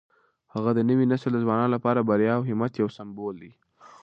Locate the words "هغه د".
0.53-0.79